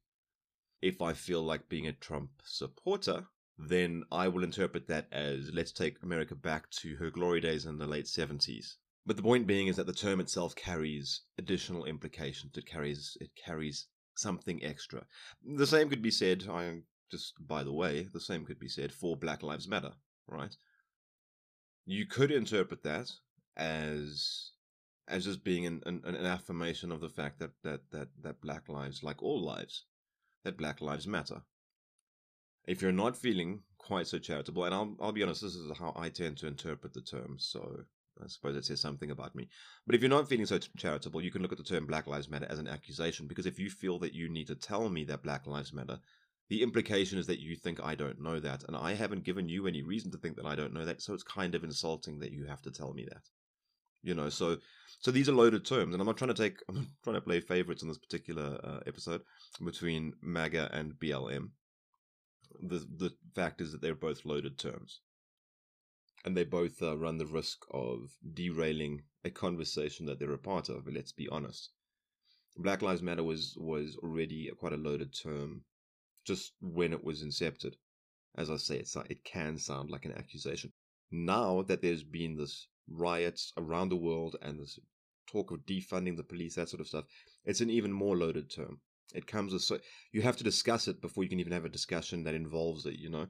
If 0.82 1.02
I 1.02 1.14
feel 1.14 1.44
like 1.44 1.70
being 1.70 1.88
a 1.88 1.94
Trump 1.94 2.42
supporter, 2.44 3.28
then 3.58 4.04
I 4.12 4.30
will 4.30 4.44
interpret 4.44 4.88
that 4.88 5.08
as 5.12 5.52
let's 5.54 5.72
take 5.72 6.02
America 6.02 6.34
back 6.34 6.70
to 6.82 6.96
her 6.96 7.12
glory 7.12 7.42
days 7.42 7.66
in 7.66 7.78
the 7.78 7.88
late 7.88 8.06
70s. 8.06 8.76
But 9.06 9.18
the 9.18 9.24
point 9.24 9.48
being 9.48 9.68
is 9.68 9.76
that 9.76 9.86
the 9.86 9.94
term 9.94 10.20
itself 10.20 10.56
carries 10.56 11.22
additional 11.38 11.86
implications. 11.86 12.58
It 12.58 12.66
carries 12.66 13.18
it 13.20 13.36
carries 13.36 13.88
something 14.16 14.64
extra. 14.64 15.06
The 15.44 15.68
same 15.68 15.90
could 15.90 16.02
be 16.02 16.12
said, 16.12 16.46
I 16.50 16.82
just 17.12 17.46
by 17.48 17.64
the 17.64 17.74
way, 17.74 18.08
the 18.12 18.20
same 18.20 18.46
could 18.46 18.60
be 18.60 18.68
said 18.68 18.92
for 18.92 19.16
Black 19.16 19.44
Lives 19.44 19.68
Matter, 19.68 19.94
right? 20.28 20.56
You 21.86 22.06
could 22.06 22.32
interpret 22.32 22.84
that 22.84 23.12
as 23.56 24.52
as 25.08 25.26
just 25.26 25.44
being 25.44 25.66
an, 25.66 25.82
an, 25.86 26.02
an 26.06 26.26
affirmation 26.26 26.92
of 26.92 27.02
the 27.02 27.10
fact 27.10 27.40
that, 27.40 27.52
that 27.64 27.82
that 27.92 28.08
that 28.22 28.42
black 28.42 28.70
lives, 28.70 29.04
like 29.04 29.22
all 29.22 29.42
lives, 29.42 29.86
that 30.44 30.58
Black 30.58 30.82
Lives 30.82 31.08
Matter. 31.08 31.42
If 32.66 32.82
you're 32.82 32.94
not 32.94 33.18
feeling 33.18 33.64
quite 33.78 34.08
so 34.08 34.18
charitable, 34.18 34.64
and 34.64 34.74
I'll, 34.74 34.96
I'll 35.02 35.12
be 35.12 35.22
honest, 35.22 35.42
this 35.42 35.56
is 35.56 35.78
how 35.78 35.94
I 35.98 36.08
tend 36.08 36.38
to 36.38 36.48
interpret 36.48 36.94
the 36.94 37.02
term, 37.02 37.36
so 37.38 37.84
I 38.22 38.28
suppose 38.28 38.56
it 38.56 38.66
says 38.66 38.80
something 38.80 39.12
about 39.12 39.36
me. 39.36 39.50
But 39.86 39.96
if 39.96 40.02
you're 40.02 40.10
not 40.10 40.30
feeling 40.30 40.46
so 40.46 40.60
charitable, 40.78 41.22
you 41.22 41.32
can 41.32 41.42
look 41.42 41.52
at 41.52 41.58
the 41.58 41.64
term 41.64 41.86
Black 41.86 42.08
Lives 42.08 42.30
Matter 42.30 42.48
as 42.50 42.60
an 42.60 42.68
accusation, 42.68 43.28
because 43.28 43.46
if 43.46 43.60
you 43.60 43.70
feel 43.70 44.00
that 44.00 44.14
you 44.14 44.30
need 44.30 44.48
to 44.48 44.56
tell 44.56 44.90
me 44.90 45.04
that 45.06 45.24
Black 45.24 45.48
Lives 45.48 45.74
Matter, 45.74 46.00
the 46.50 46.62
implication 46.62 47.18
is 47.18 47.28
that 47.28 47.40
you 47.40 47.56
think 47.56 47.80
I 47.82 47.96
don't 47.96 48.22
know 48.22 48.40
that, 48.40 48.64
and 48.68 48.76
I 48.76 48.94
haven't 48.94 49.24
given 49.24 49.50
you 49.50 49.66
any 49.66 49.82
reason 49.82 50.12
to 50.12 50.18
think 50.18 50.36
that 50.36 50.46
I 50.46 50.56
don't 50.56 50.74
know 50.74 50.86
that, 50.86 51.02
so 51.02 51.14
it's 51.14 51.24
kind 51.24 51.56
of 51.56 51.64
insulting 51.64 52.20
that 52.20 52.32
you 52.32 52.46
have 52.46 52.62
to 52.64 52.72
tell 52.72 52.94
me 52.94 53.06
that. 53.06 53.24
You 54.04 54.14
know, 54.14 54.30
so 54.30 54.58
so 55.00 55.12
these 55.12 55.30
are 55.30 55.34
loaded 55.34 55.66
terms, 55.66 55.94
and 55.94 56.02
I'm 56.02 56.06
not 56.06 56.18
trying 56.18 56.34
to 56.34 56.42
take 56.42 56.60
I'm 56.70 56.76
not 56.76 56.86
trying 57.04 57.16
to 57.16 57.22
play 57.22 57.40
favorites 57.40 57.82
in 57.82 57.88
this 57.88 57.98
particular 57.98 58.60
uh, 58.64 58.80
episode 58.86 59.22
between 59.64 60.14
MAGA 60.22 60.70
and 60.74 60.94
BLM. 60.94 61.50
The 62.62 62.86
the 62.98 63.12
fact 63.34 63.62
is 63.62 63.72
that 63.72 63.82
they're 63.82 63.96
both 63.96 64.26
loaded 64.26 64.60
terms, 64.60 65.00
and 66.26 66.38
they 66.38 66.44
both 66.44 66.82
uh, 66.82 66.98
run 66.98 67.18
the 67.18 67.26
risk 67.26 67.66
of 67.72 68.18
derailing 68.34 69.04
a 69.24 69.30
conversation 69.30 70.06
that 70.06 70.20
they're 70.20 70.32
a 70.32 70.38
part 70.38 70.70
of. 70.70 70.88
Let's 70.88 71.12
be 71.12 71.28
honest. 71.30 71.72
Black 72.58 72.82
Lives 72.82 73.02
Matter 73.02 73.24
was 73.24 73.58
was 73.58 73.98
already 73.98 74.50
quite 74.58 74.74
a 74.74 74.78
loaded 74.78 75.14
term, 75.14 75.64
just 76.24 76.54
when 76.62 76.94
it 76.94 77.04
was 77.04 77.24
incepted. 77.24 77.74
As 78.36 78.50
I 78.50 78.58
say, 78.58 78.78
it's, 78.78 78.96
it 78.96 79.24
can 79.24 79.58
sound 79.58 79.90
like 79.90 80.06
an 80.06 80.14
accusation. 80.14 80.72
Now 81.12 81.62
that 81.64 81.82
there's 81.82 82.04
been 82.04 82.36
this 82.36 82.68
riots 82.88 83.54
around 83.58 83.90
the 83.90 83.96
world 83.96 84.36
and 84.42 84.60
this 84.60 84.80
talk 85.28 85.52
of 85.52 85.66
defunding 85.66 86.18
the 86.18 86.24
police, 86.24 86.56
that 86.56 86.70
sort 86.70 86.82
of 86.82 86.88
stuff, 86.88 87.06
it's 87.46 87.62
an 87.62 87.70
even 87.70 87.92
more 87.92 88.18
loaded 88.18 88.50
term. 88.50 88.80
It 89.14 89.28
comes 89.28 89.54
with 89.54 89.62
so 89.62 89.80
you 90.12 90.22
have 90.22 90.38
to 90.38 90.44
discuss 90.44 90.88
it 90.88 91.02
before 91.02 91.24
you 91.24 91.30
can 91.30 91.40
even 91.40 91.54
have 91.54 91.66
a 91.66 91.70
discussion 91.70 92.24
that 92.24 92.34
involves 92.34 92.86
it. 92.86 92.98
You 92.98 93.10
know. 93.10 93.28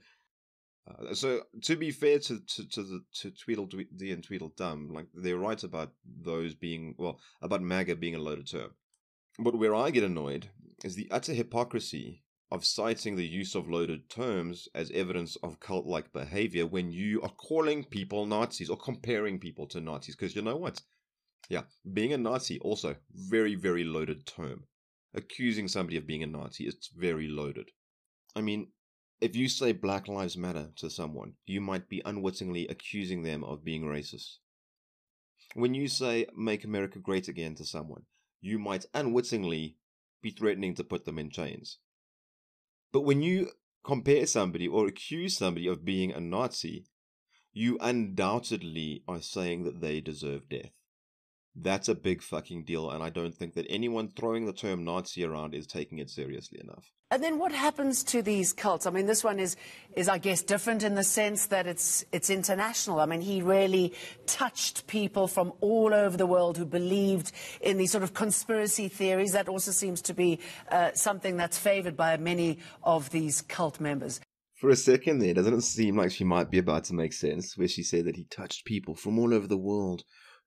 Uh, 0.85 1.13
so 1.13 1.41
to 1.61 1.75
be 1.75 1.91
fair 1.91 2.19
to 2.19 2.39
to 2.41 2.67
to 2.67 2.83
the 2.83 3.03
to 3.13 3.31
Tweedledee 3.31 4.11
and 4.11 4.23
Tweedledum, 4.23 4.93
like 4.93 5.07
they're 5.13 5.37
right 5.37 5.63
about 5.63 5.93
those 6.03 6.53
being 6.53 6.95
well 6.97 7.19
about 7.41 7.61
MAGA 7.61 7.95
being 7.95 8.15
a 8.15 8.19
loaded 8.19 8.47
term. 8.47 8.71
But 9.39 9.57
where 9.57 9.73
I 9.73 9.91
get 9.91 10.03
annoyed 10.03 10.49
is 10.83 10.95
the 10.95 11.07
utter 11.09 11.33
hypocrisy 11.33 12.23
of 12.51 12.65
citing 12.65 13.15
the 13.15 13.25
use 13.25 13.55
of 13.55 13.67
loaded 13.67 14.09
terms 14.09 14.67
as 14.75 14.91
evidence 14.91 15.35
of 15.37 15.59
cult 15.59 15.87
like 15.87 16.13
behavior 16.13 16.67
when 16.67 16.91
you 16.91 17.19
are 17.21 17.31
calling 17.31 17.83
people 17.83 18.27
Nazis 18.27 18.69
or 18.69 18.77
comparing 18.77 19.39
people 19.39 19.65
to 19.67 19.81
Nazis. 19.81 20.15
Because 20.15 20.35
you 20.35 20.43
know 20.43 20.57
what? 20.57 20.81
Yeah, 21.49 21.63
being 21.93 22.13
a 22.13 22.17
Nazi, 22.17 22.59
also 22.59 22.95
very, 23.11 23.55
very 23.55 23.83
loaded 23.83 24.27
term. 24.27 24.65
Accusing 25.15 25.67
somebody 25.67 25.97
of 25.97 26.05
being 26.05 26.23
a 26.23 26.27
Nazi, 26.27 26.65
it's 26.65 26.89
very 26.95 27.27
loaded. 27.27 27.71
I 28.35 28.41
mean, 28.41 28.67
if 29.23 29.37
you 29.37 29.47
say 29.47 29.71
Black 29.71 30.09
Lives 30.09 30.35
Matter 30.35 30.67
to 30.75 30.89
someone, 30.89 31.35
you 31.45 31.61
might 31.61 31.87
be 31.87 32.01
unwittingly 32.03 32.67
accusing 32.67 33.23
them 33.23 33.41
of 33.45 33.63
being 33.63 33.83
racist. 33.83 34.39
When 35.53 35.73
you 35.73 35.87
say 35.87 36.25
Make 36.35 36.65
America 36.65 36.99
Great 36.99 37.29
Again 37.29 37.55
to 37.55 37.63
someone, 37.63 38.03
you 38.41 38.59
might 38.59 38.85
unwittingly 38.93 39.77
be 40.21 40.31
threatening 40.31 40.75
to 40.75 40.83
put 40.83 41.05
them 41.05 41.17
in 41.17 41.29
chains. 41.29 41.77
But 42.91 43.05
when 43.05 43.21
you 43.21 43.51
compare 43.85 44.25
somebody 44.25 44.67
or 44.67 44.87
accuse 44.87 45.37
somebody 45.37 45.67
of 45.67 45.85
being 45.85 46.11
a 46.11 46.19
Nazi, 46.19 46.83
you 47.53 47.77
undoubtedly 47.79 49.03
are 49.07 49.21
saying 49.21 49.63
that 49.63 49.79
they 49.79 50.01
deserve 50.01 50.49
death. 50.49 50.71
That's 51.55 51.87
a 51.87 51.93
big 51.93 52.23
fucking 52.23 52.63
deal, 52.63 52.89
and 52.89 53.03
I 53.03 53.09
don't 53.09 53.33
think 53.33 53.53
that 53.53 53.67
anyone 53.69 54.07
throwing 54.07 54.45
the 54.45 54.53
term 54.53 54.83
Nazi 54.83 55.23
around 55.23 55.53
is 55.53 55.67
taking 55.67 55.99
it 55.99 56.09
seriously 56.09 56.59
enough. 56.59 56.91
And 57.11 57.23
then 57.23 57.37
what 57.37 57.51
happens 57.51 58.03
to 58.05 58.23
these 58.23 58.53
cults? 58.53 58.87
I 58.87 58.89
mean, 58.89 59.05
this 59.05 59.23
one 59.23 59.39
is, 59.39 59.55
is 59.95 60.09
I 60.09 60.17
guess, 60.17 60.41
different 60.41 60.81
in 60.81 60.95
the 60.95 61.03
sense 61.03 61.45
that 61.47 61.67
it's, 61.67 62.03
it's 62.11 62.31
international. 62.31 62.99
I 62.99 63.05
mean, 63.05 63.21
he 63.21 63.43
really 63.43 63.93
touched 64.25 64.87
people 64.87 65.27
from 65.27 65.53
all 65.61 65.93
over 65.93 66.17
the 66.17 66.25
world 66.25 66.57
who 66.57 66.65
believed 66.65 67.31
in 67.61 67.77
these 67.77 67.91
sort 67.91 68.03
of 68.03 68.15
conspiracy 68.15 68.87
theories. 68.87 69.33
That 69.33 69.47
also 69.47 69.69
seems 69.69 70.01
to 70.03 70.15
be 70.15 70.39
uh, 70.71 70.89
something 70.95 71.37
that's 71.37 71.59
favored 71.59 71.95
by 71.95 72.17
many 72.17 72.57
of 72.81 73.11
these 73.11 73.43
cult 73.43 73.79
members. 73.79 74.19
For 74.55 74.71
a 74.71 74.75
second 74.75 75.19
there, 75.19 75.35
doesn't 75.35 75.53
it 75.53 75.61
seem 75.61 75.97
like 75.97 76.11
she 76.11 76.23
might 76.23 76.49
be 76.49 76.57
about 76.57 76.85
to 76.85 76.95
make 76.95 77.13
sense, 77.13 77.55
where 77.55 77.67
she 77.67 77.83
said 77.83 78.05
that 78.05 78.15
he 78.15 78.23
touched 78.23 78.65
people 78.65 78.95
from 78.95 79.19
all 79.19 79.35
over 79.35 79.45
the 79.45 79.55
world 79.55 80.03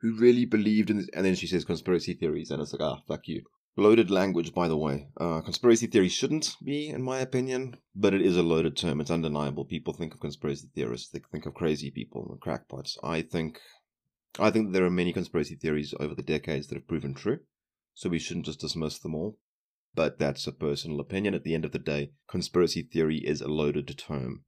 who 0.07 0.15
really 0.21 0.45
believed 0.45 0.89
in 0.89 0.99
this. 0.99 1.09
And 1.13 1.27
then 1.27 1.35
she 1.35 1.47
says 1.49 1.65
conspiracy 1.65 2.15
theories, 2.15 2.51
and 2.51 2.63
it's 2.63 2.73
like, 2.73 2.83
ah, 2.83 3.03
fuck 3.09 3.27
you. 3.27 3.43
Loaded 3.77 4.11
language, 4.11 4.55
by 4.55 4.69
the 4.69 4.77
way. 4.77 5.09
Uh, 5.21 5.41
conspiracy 5.41 5.87
theory 5.87 6.09
shouldn't 6.09 6.57
be, 6.65 6.89
in 6.89 7.03
my 7.03 7.19
opinion, 7.19 7.77
but 7.95 8.15
it 8.15 8.23
is 8.23 8.37
a 8.37 8.43
loaded 8.43 8.77
term. 8.77 9.01
It's 9.01 9.11
undeniable. 9.11 9.65
People 9.65 9.93
think 9.93 10.15
of 10.15 10.21
conspiracy 10.21 10.69
theorists. 10.75 11.11
They 11.11 11.21
think 11.31 11.45
of 11.45 11.55
crazy 11.55 11.91
people 11.91 12.29
and 12.31 12.41
crackpots. 12.41 12.97
I 13.03 13.21
think, 13.23 13.61
I 14.39 14.51
think 14.51 14.73
there 14.73 14.85
are 14.85 14.91
many 14.91 15.13
conspiracy 15.13 15.57
theories 15.57 15.93
over 15.99 16.15
the 16.15 16.23
decades 16.23 16.69
that 16.69 16.77
have 16.77 16.89
proven 16.89 17.13
true. 17.13 17.41
So 17.95 18.09
we 18.09 18.19
shouldn't 18.19 18.47
just 18.47 18.61
dismiss 18.61 18.99
them 18.99 19.15
all. 19.15 19.39
But 19.95 20.19
that's 20.19 20.47
a 20.47 20.53
personal 20.53 21.01
opinion. 21.01 21.35
At 21.35 21.43
the 21.43 21.55
end 21.55 21.65
of 21.65 21.73
the 21.73 21.79
day, 21.79 22.13
conspiracy 22.29 22.83
theory 22.83 23.19
is 23.19 23.41
a 23.41 23.49
loaded 23.49 23.89
term 23.99 24.45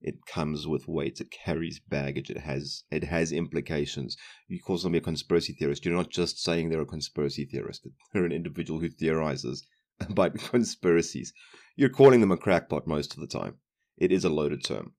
it 0.00 0.26
comes 0.26 0.66
with 0.66 0.88
weight 0.88 1.20
it 1.20 1.30
carries 1.30 1.80
baggage 1.80 2.30
it 2.30 2.38
has 2.38 2.84
it 2.90 3.04
has 3.04 3.32
implications. 3.32 4.16
You 4.46 4.60
call 4.60 4.78
somebody 4.78 5.00
a 5.00 5.04
conspiracy 5.04 5.52
theorist 5.52 5.84
you're 5.84 5.94
not 5.94 6.10
just 6.10 6.42
saying 6.42 6.68
they're 6.68 6.80
a 6.80 6.86
conspiracy 6.86 7.44
theorist 7.44 7.86
they're 8.12 8.24
an 8.24 8.32
individual 8.32 8.80
who 8.80 8.88
theorizes 8.88 9.66
about 10.00 10.38
conspiracies. 10.38 11.32
You're 11.76 11.88
calling 11.88 12.20
them 12.20 12.32
a 12.32 12.36
crackpot 12.36 12.86
most 12.86 13.14
of 13.14 13.20
the 13.20 13.26
time. 13.26 13.56
It 13.96 14.12
is 14.12 14.24
a 14.24 14.28
loaded 14.28 14.64
term. 14.64 14.92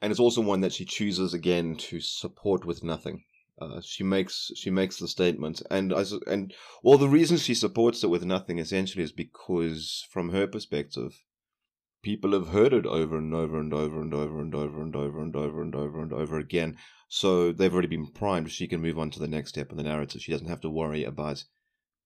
And 0.00 0.10
it's 0.10 0.20
also 0.20 0.40
one 0.40 0.60
that 0.60 0.72
she 0.72 0.84
chooses 0.84 1.34
again 1.34 1.76
to 1.76 2.00
support 2.00 2.64
with 2.64 2.84
nothing. 2.84 3.24
Uh, 3.60 3.80
she 3.80 4.04
makes 4.04 4.52
she 4.54 4.70
makes 4.70 4.98
the 4.98 5.08
statement, 5.08 5.60
and 5.68 5.92
as 5.92 6.12
and 6.28 6.54
well, 6.84 6.96
the 6.96 7.08
reason 7.08 7.36
she 7.36 7.54
supports 7.54 8.04
it 8.04 8.06
with 8.06 8.24
nothing 8.24 8.60
essentially 8.60 9.02
is 9.02 9.10
because, 9.10 10.06
from 10.12 10.30
her 10.30 10.46
perspective, 10.46 11.20
people 12.02 12.32
have 12.32 12.48
heard 12.48 12.72
it 12.72 12.86
over 12.86 13.18
and 13.18 13.34
over 13.34 13.58
and 13.58 13.72
over 13.72 14.00
and 14.00 14.14
over 14.14 14.40
and 14.40 14.54
over 14.54 14.80
and 14.80 14.94
over 14.96 15.22
and 15.22 15.36
over 15.36 15.62
and 15.62 15.74
over 15.74 16.02
and 16.02 16.12
over 16.12 16.38
again. 16.38 16.76
So 17.08 17.52
they've 17.52 17.72
already 17.72 17.88
been 17.88 18.06
primed. 18.12 18.50
She 18.50 18.68
can 18.68 18.80
move 18.80 18.98
on 18.98 19.10
to 19.10 19.18
the 19.18 19.28
next 19.28 19.50
step 19.50 19.70
in 19.70 19.76
the 19.76 19.82
narrative. 19.82 20.20
She 20.20 20.32
doesn't 20.32 20.48
have 20.48 20.60
to 20.60 20.70
worry 20.70 21.04
about 21.04 21.44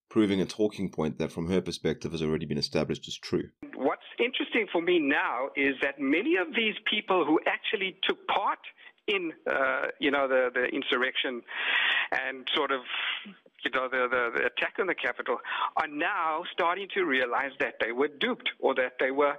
proving 0.09 0.41
a 0.41 0.47
talking 0.47 0.91
point 0.91 1.19
that, 1.19 1.33
from 1.33 1.51
her 1.51 1.61
perspective, 1.61 2.13
has 2.13 2.23
already 2.23 2.47
been 2.47 2.59
established 2.59 3.09
as 3.09 3.17
true. 3.17 3.49
What's 3.75 4.03
interesting 4.19 4.67
for 4.71 4.83
me 4.83 4.99
now 4.99 5.49
is 5.57 5.75
that 5.83 5.99
many 5.99 6.37
of 6.37 6.49
these 6.55 6.75
people 6.89 7.25
who 7.25 7.41
actually 7.47 7.99
took 8.07 8.27
part 8.29 8.59
in, 9.09 9.33
uh, 9.51 9.87
you 9.99 10.11
know, 10.11 10.29
the, 10.29 10.51
the 10.55 10.65
insurrection 10.67 11.43
and 12.13 12.47
sort 12.55 12.71
of, 12.71 12.81
you 13.65 13.71
know, 13.73 13.89
the, 13.89 14.07
the, 14.09 14.39
the 14.39 14.47
attack 14.47 14.75
on 14.79 14.87
the 14.87 14.95
Capitol 14.95 15.39
are 15.77 15.89
now 15.89 16.43
starting 16.53 16.89
to 16.95 17.05
realize 17.05 17.51
that 17.59 17.75
they 17.81 17.93
were 17.93 18.09
duped 18.09 18.51
or 18.61 18.75
that 18.75 18.93
they 19.01 19.11
were 19.11 19.35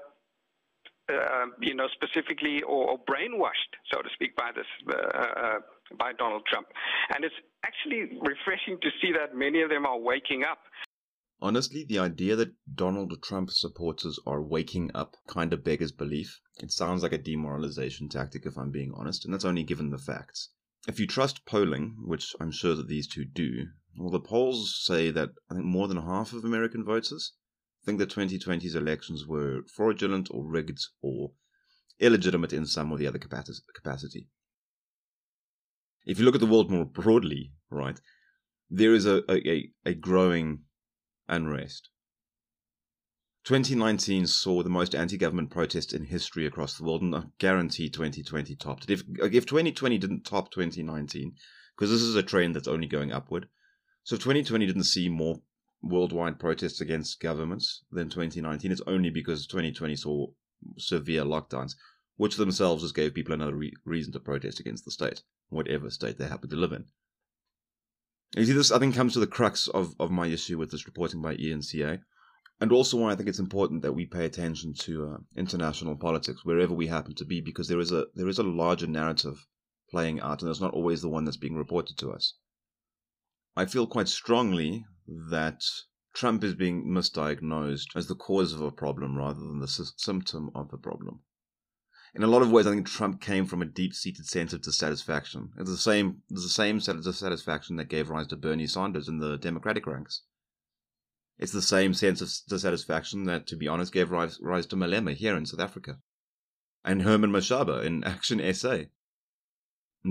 uh, 1.09 1.45
you 1.59 1.75
know, 1.75 1.87
specifically 1.93 2.61
or, 2.63 2.91
or, 2.91 2.97
brainwashed, 2.99 3.73
so 3.93 4.01
to 4.01 4.09
speak, 4.13 4.35
by 4.35 4.51
this 4.55 4.65
uh, 4.89 4.95
uh, 4.95 5.59
by 5.99 6.13
Donald 6.13 6.43
Trump. 6.49 6.67
And 7.13 7.25
it's 7.25 7.35
actually 7.65 8.17
refreshing 8.21 8.79
to 8.81 8.89
see 9.01 9.11
that 9.11 9.35
many 9.35 9.61
of 9.61 9.69
them 9.69 9.85
are 9.85 9.99
waking 9.99 10.43
up. 10.43 10.59
Honestly, 11.41 11.83
the 11.83 11.99
idea 11.99 12.37
that 12.37 12.53
Donald 12.73 13.21
Trump 13.21 13.49
supporters 13.49 14.17
are 14.25 14.41
waking 14.41 14.91
up 14.95 15.15
kind 15.27 15.51
of 15.51 15.63
beggars 15.63 15.91
belief. 15.91 16.39
It 16.61 16.71
sounds 16.71 17.03
like 17.03 17.11
a 17.11 17.17
demoralization 17.17 18.07
tactic, 18.07 18.45
if 18.45 18.57
I'm 18.57 18.71
being 18.71 18.93
honest, 18.95 19.25
and 19.25 19.33
that's 19.33 19.43
only 19.43 19.63
given 19.63 19.89
the 19.89 19.97
facts. 19.97 20.49
If 20.87 20.99
you 20.99 21.07
trust 21.07 21.45
polling, 21.45 21.97
which 22.05 22.33
I'm 22.39 22.51
sure 22.51 22.75
that 22.75 22.87
these 22.87 23.07
two 23.07 23.25
do, 23.25 23.67
well, 23.97 24.09
the 24.09 24.21
polls 24.21 24.81
say 24.83 25.11
that 25.11 25.31
I 25.49 25.55
think 25.55 25.65
more 25.65 25.89
than 25.89 25.97
half 25.97 26.31
of 26.31 26.45
American 26.45 26.85
voters 26.85 27.33
think 27.85 27.99
the 27.99 28.07
2020's 28.07 28.75
elections 28.75 29.27
were 29.27 29.61
fraudulent 29.63 30.29
or 30.31 30.45
rigged 30.45 30.79
or 31.01 31.31
illegitimate 31.99 32.53
in 32.53 32.65
some 32.65 32.91
or 32.91 32.97
the 32.97 33.07
other 33.07 33.19
capacity. 33.19 34.29
If 36.05 36.19
you 36.19 36.25
look 36.25 36.35
at 36.35 36.41
the 36.41 36.47
world 36.47 36.69
more 36.69 36.85
broadly, 36.85 37.53
right, 37.69 37.99
there 38.69 38.93
is 38.93 39.05
a, 39.05 39.23
a, 39.31 39.69
a 39.85 39.93
growing 39.93 40.63
unrest. 41.27 41.89
2019 43.45 44.25
saw 44.27 44.63
the 44.63 44.69
most 44.69 44.95
anti-government 44.95 45.49
protests 45.49 45.93
in 45.93 46.05
history 46.05 46.45
across 46.45 46.77
the 46.77 46.83
world, 46.83 47.01
and 47.01 47.13
I 47.13 47.23
guarantee 47.39 47.89
2020 47.89 48.55
topped 48.55 48.85
it. 48.85 48.89
If 48.89 49.03
if 49.19 49.45
2020 49.45 49.97
didn't 49.97 50.25
top 50.25 50.49
2019, 50.51 51.35
because 51.75 51.89
this 51.89 52.01
is 52.01 52.15
a 52.15 52.23
trend 52.23 52.55
that's 52.55 52.69
only 52.69 52.87
going 52.87 53.11
upward, 53.11 53.49
so 54.03 54.15
if 54.15 54.21
2020 54.21 54.65
didn't 54.65 54.83
see 54.85 55.09
more 55.09 55.41
worldwide 55.83 56.39
protests 56.39 56.81
against 56.81 57.19
governments 57.19 57.83
than 57.91 58.09
2019. 58.09 58.71
It's 58.71 58.81
only 58.87 59.09
because 59.09 59.45
2020 59.45 59.95
saw 59.97 60.27
severe 60.77 61.23
lockdowns, 61.23 61.75
which 62.15 62.37
themselves 62.37 62.83
just 62.83 62.95
gave 62.95 63.13
people 63.13 63.33
another 63.33 63.55
re- 63.55 63.73
reason 63.85 64.13
to 64.13 64.19
protest 64.19 64.59
against 64.59 64.85
the 64.85 64.91
state, 64.91 65.21
whatever 65.49 65.89
state 65.89 66.17
they 66.17 66.27
happen 66.27 66.49
to 66.49 66.55
live 66.55 66.71
in. 66.71 66.85
You 68.35 68.45
see, 68.45 68.53
this 68.53 68.71
I 68.71 68.79
think 68.79 68.95
comes 68.95 69.13
to 69.13 69.19
the 69.19 69.27
crux 69.27 69.67
of, 69.67 69.93
of 69.99 70.09
my 70.09 70.27
issue 70.27 70.57
with 70.57 70.71
this 70.71 70.87
reporting 70.87 71.21
by 71.21 71.35
ENCA, 71.35 72.01
and 72.61 72.71
also 72.71 72.97
why 72.97 73.11
I 73.11 73.15
think 73.15 73.29
it's 73.29 73.39
important 73.39 73.81
that 73.81 73.93
we 73.93 74.05
pay 74.05 74.25
attention 74.25 74.73
to 74.79 75.05
uh, 75.05 75.17
international 75.35 75.97
politics 75.97 76.45
wherever 76.45 76.73
we 76.73 76.87
happen 76.87 77.13
to 77.15 77.25
be, 77.25 77.41
because 77.41 77.67
there 77.67 77.79
is 77.79 77.91
a 77.91 78.05
there 78.15 78.29
is 78.29 78.39
a 78.39 78.43
larger 78.43 78.87
narrative 78.87 79.45
playing 79.91 80.21
out, 80.21 80.41
and 80.41 80.49
it's 80.49 80.61
not 80.61 80.73
always 80.73 81.01
the 81.01 81.09
one 81.09 81.25
that's 81.25 81.37
being 81.37 81.55
reported 81.55 81.97
to 81.97 82.11
us. 82.11 82.35
I 83.55 83.65
feel 83.65 83.85
quite 83.85 84.07
strongly 84.07 84.85
that 85.07 85.63
Trump 86.13 86.43
is 86.43 86.55
being 86.55 86.85
misdiagnosed 86.85 87.95
as 87.95 88.07
the 88.07 88.15
cause 88.15 88.53
of 88.53 88.61
a 88.61 88.71
problem 88.71 89.17
rather 89.17 89.39
than 89.39 89.59
the 89.59 89.67
symptom 89.67 90.49
of 90.55 90.73
a 90.73 90.77
problem. 90.77 91.21
In 92.15 92.21
a 92.21 92.27
lot 92.27 92.43
of 92.43 92.51
ways, 92.51 92.67
I 92.67 92.71
think 92.71 92.87
Trump 92.87 93.21
came 93.21 93.45
from 93.45 93.61
a 93.61 93.65
deep-seated 93.65 94.27
sense 94.27 94.53
of 94.53 94.61
dissatisfaction. 94.61 95.51
It's 95.57 95.69
the 95.69 95.77
same, 95.77 96.21
it's 96.29 96.43
the 96.43 96.49
same 96.49 96.79
set 96.79 96.95
of 96.95 97.03
dissatisfaction 97.03 97.75
that 97.77 97.89
gave 97.89 98.09
rise 98.09 98.27
to 98.27 98.35
Bernie 98.35 98.67
Sanders 98.67 99.07
in 99.07 99.17
the 99.17 99.37
Democratic 99.37 99.87
ranks. 99.87 100.21
It's 101.39 101.51
the 101.51 101.61
same 101.61 101.95
sense 101.95 102.21
of 102.21 102.29
dissatisfaction 102.47 103.23
that, 103.23 103.47
to 103.47 103.55
be 103.55 103.67
honest, 103.67 103.91
gave 103.91 104.11
rise, 104.11 104.39
rise 104.41 104.67
to 104.67 104.75
Malema 104.75 105.15
here 105.15 105.35
in 105.35 105.47
South 105.47 105.59
Africa, 105.59 105.99
and 106.85 107.01
Herman 107.01 107.31
Mashaba 107.31 107.83
in 107.83 108.03
Action 108.03 108.53
SA. 108.53 108.83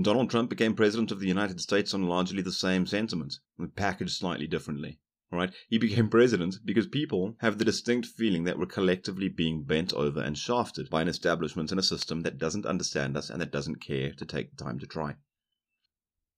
Donald 0.01 0.29
Trump 0.29 0.49
became 0.49 0.73
president 0.73 1.11
of 1.11 1.19
the 1.19 1.27
United 1.27 1.61
States 1.61 1.93
on 1.93 2.07
largely 2.07 2.41
the 2.41 2.51
same 2.51 2.87
sentiment, 2.87 3.35
packaged 3.75 4.17
slightly 4.17 4.47
differently. 4.47 4.99
Right? 5.31 5.53
He 5.67 5.77
became 5.77 6.09
president 6.09 6.57
because 6.65 6.87
people 6.87 7.35
have 7.39 7.57
the 7.57 7.65
distinct 7.65 8.07
feeling 8.07 8.43
that 8.43 8.57
we're 8.57 8.65
collectively 8.65 9.29
being 9.29 9.63
bent 9.63 9.93
over 9.93 10.19
and 10.19 10.37
shafted 10.37 10.89
by 10.89 11.01
an 11.01 11.07
establishment 11.07 11.71
and 11.71 11.79
a 11.79 11.83
system 11.83 12.21
that 12.21 12.37
doesn't 12.37 12.65
understand 12.65 13.17
us 13.17 13.29
and 13.29 13.41
that 13.41 13.51
doesn't 13.51 13.81
care 13.81 14.11
to 14.13 14.25
take 14.25 14.49
the 14.55 14.63
time 14.63 14.79
to 14.79 14.87
try. 14.87 15.15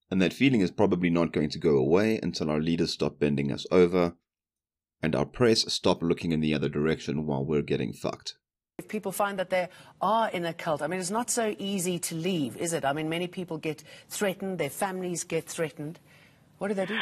And 0.09 0.21
that 0.21 0.33
feeling 0.33 0.61
is 0.61 0.71
probably 0.71 1.09
not 1.09 1.33
going 1.33 1.49
to 1.49 1.59
go 1.59 1.77
away 1.77 2.19
until 2.21 2.49
our 2.49 2.61
leaders 2.61 2.93
stop 2.93 3.19
bending 3.19 3.51
us 3.51 3.65
over 3.71 4.15
and 5.01 5.15
our 5.15 5.25
press 5.25 5.71
stop 5.73 6.01
looking 6.01 6.31
in 6.31 6.39
the 6.41 6.53
other 6.53 6.69
direction 6.69 7.25
while 7.25 7.45
we're 7.45 7.61
getting 7.61 7.93
fucked. 7.93 8.35
If 8.77 8.89
people 8.89 9.13
find 9.13 9.39
that 9.39 9.49
they 9.49 9.69
are 10.01 10.29
in 10.29 10.43
a 10.43 10.53
cult, 10.53 10.81
I 10.81 10.87
mean, 10.87 10.99
it's 10.99 11.09
not 11.09 11.29
so 11.29 11.55
easy 11.57 11.97
to 11.97 12.15
leave, 12.15 12.57
is 12.57 12.73
it? 12.73 12.83
I 12.83 12.91
mean, 12.91 13.07
many 13.07 13.25
people 13.27 13.57
get 13.57 13.81
threatened, 14.09 14.59
their 14.59 14.69
families 14.69 15.23
get 15.23 15.47
threatened. 15.47 15.97
What 16.57 16.67
do 16.67 16.73
they 16.73 16.85
do? 16.85 16.99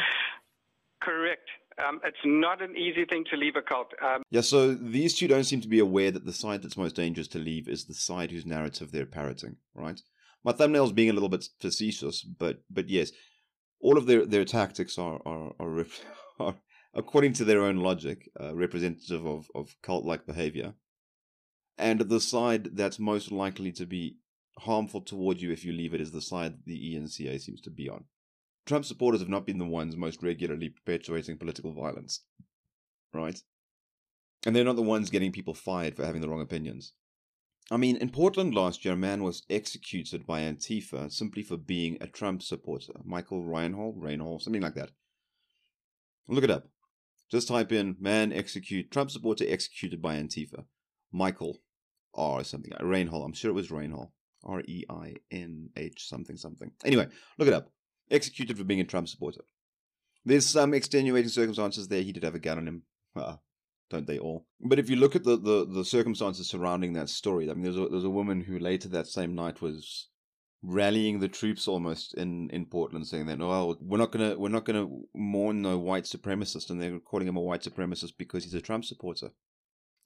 Correct. 1.02 1.48
Um, 1.84 2.00
it's 2.04 2.16
not 2.24 2.62
an 2.62 2.76
easy 2.76 3.04
thing 3.04 3.24
to 3.28 3.36
leave 3.36 3.56
a 3.56 3.62
cult. 3.62 3.92
Um, 4.00 4.22
yeah, 4.30 4.42
so 4.42 4.72
these 4.72 5.14
two 5.14 5.26
don't 5.26 5.42
seem 5.42 5.60
to 5.62 5.68
be 5.68 5.80
aware 5.80 6.12
that 6.12 6.24
the 6.24 6.32
side 6.32 6.62
that's 6.62 6.76
most 6.76 6.94
dangerous 6.94 7.26
to 7.28 7.40
leave 7.40 7.68
is 7.68 7.86
the 7.86 7.94
side 7.94 8.30
whose 8.30 8.46
narrative 8.46 8.92
they're 8.92 9.04
parroting, 9.04 9.56
right? 9.74 10.00
My 10.44 10.52
thumbnail's 10.52 10.92
being 10.92 11.10
a 11.10 11.12
little 11.12 11.28
bit 11.28 11.44
facetious, 11.60 12.22
but 12.22 12.60
but 12.70 12.88
yes, 12.88 13.10
all 13.80 13.98
of 13.98 14.06
their, 14.06 14.24
their 14.24 14.44
tactics 14.44 14.96
are 14.96 15.20
are, 15.26 15.52
are, 15.58 15.84
are 16.38 16.54
according 16.94 17.32
to 17.32 17.44
their 17.44 17.62
own 17.62 17.78
logic, 17.78 18.30
uh, 18.40 18.54
representative 18.54 19.26
of, 19.26 19.50
of 19.56 19.74
cult 19.82 20.04
like 20.04 20.24
behavior 20.24 20.74
and 21.78 22.00
the 22.00 22.20
side 22.20 22.76
that's 22.76 22.98
most 22.98 23.32
likely 23.32 23.72
to 23.72 23.86
be 23.86 24.16
harmful 24.58 25.00
toward 25.00 25.40
you 25.40 25.50
if 25.50 25.64
you 25.64 25.72
leave 25.72 25.94
it 25.94 26.00
is 26.00 26.12
the 26.12 26.20
side 26.20 26.52
that 26.52 26.66
the 26.66 26.94
ENCA 26.94 27.40
seems 27.40 27.60
to 27.62 27.70
be 27.70 27.88
on. 27.88 28.04
Trump 28.66 28.84
supporters 28.84 29.20
have 29.20 29.28
not 29.28 29.46
been 29.46 29.58
the 29.58 29.64
ones 29.64 29.96
most 29.96 30.22
regularly 30.22 30.68
perpetuating 30.70 31.36
political 31.36 31.72
violence, 31.72 32.20
right? 33.12 33.42
And 34.46 34.54
they're 34.54 34.64
not 34.64 34.76
the 34.76 34.82
ones 34.82 35.10
getting 35.10 35.32
people 35.32 35.54
fired 35.54 35.96
for 35.96 36.04
having 36.04 36.20
the 36.20 36.28
wrong 36.28 36.40
opinions. 36.40 36.92
I 37.70 37.78
mean, 37.78 37.96
in 37.96 38.10
Portland 38.10 38.54
last 38.54 38.84
year, 38.84 38.94
a 38.94 38.96
man 38.96 39.22
was 39.22 39.42
executed 39.48 40.26
by 40.26 40.42
Antifa 40.42 41.10
simply 41.10 41.42
for 41.42 41.56
being 41.56 41.96
a 42.00 42.06
Trump 42.06 42.42
supporter. 42.42 42.92
Michael 43.04 43.42
Reinhold, 43.42 44.02
Reinhold, 44.02 44.42
something 44.42 44.62
like 44.62 44.74
that. 44.74 44.90
Look 46.28 46.44
it 46.44 46.50
up. 46.50 46.68
Just 47.30 47.48
type 47.48 47.72
in 47.72 47.96
man 47.98 48.32
execute 48.32 48.90
Trump 48.90 49.10
supporter 49.10 49.44
executed 49.48 50.02
by 50.02 50.16
Antifa. 50.16 50.64
Michael 51.14 51.60
R 52.14 52.44
something. 52.44 52.72
Reinhold. 52.80 53.24
I'm 53.24 53.32
sure 53.32 53.50
it 53.50 53.54
was 53.54 53.70
Reinhold. 53.70 54.08
R 54.42 54.60
E 54.66 54.84
I 54.90 55.14
N 55.30 55.70
H 55.76 56.06
something 56.08 56.36
something. 56.36 56.72
Anyway, 56.84 57.06
look 57.38 57.48
it 57.48 57.54
up. 57.54 57.70
Executed 58.10 58.58
for 58.58 58.64
being 58.64 58.80
a 58.80 58.84
Trump 58.84 59.08
supporter. 59.08 59.42
There's 60.24 60.46
some 60.46 60.74
extenuating 60.74 61.30
circumstances 61.30 61.88
there. 61.88 62.02
He 62.02 62.12
did 62.12 62.24
have 62.24 62.34
a 62.34 62.40
gun 62.40 62.58
on 62.58 62.68
him. 62.68 62.82
Uh, 63.16 63.36
don't 63.90 64.06
they 64.06 64.18
all? 64.18 64.46
But 64.60 64.78
if 64.78 64.90
you 64.90 64.96
look 64.96 65.14
at 65.14 65.24
the, 65.24 65.36
the, 65.36 65.66
the 65.66 65.84
circumstances 65.84 66.48
surrounding 66.48 66.94
that 66.94 67.08
story, 67.08 67.48
I 67.48 67.54
mean, 67.54 67.62
there's 67.62 67.76
a, 67.76 67.88
there's 67.88 68.04
a 68.04 68.10
woman 68.10 68.40
who 68.40 68.58
later 68.58 68.88
that 68.88 69.06
same 69.06 69.34
night 69.34 69.62
was 69.62 70.08
rallying 70.62 71.20
the 71.20 71.28
troops 71.28 71.68
almost 71.68 72.14
in, 72.14 72.50
in 72.50 72.66
Portland, 72.66 73.06
saying 73.06 73.26
that, 73.26 73.40
oh, 73.40 73.76
we're 73.80 73.98
not 73.98 74.10
gonna 74.10 74.36
we're 74.36 74.48
not 74.48 74.64
gonna 74.64 74.88
mourn 75.14 75.62
no 75.62 75.78
white 75.78 76.04
supremacist, 76.04 76.70
and 76.70 76.82
they're 76.82 76.98
calling 76.98 77.28
him 77.28 77.36
a 77.36 77.40
white 77.40 77.62
supremacist 77.62 78.14
because 78.18 78.44
he's 78.44 78.54
a 78.54 78.60
Trump 78.60 78.84
supporter. 78.84 79.30